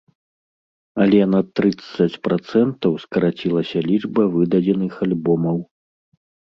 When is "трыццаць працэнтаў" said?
1.59-2.91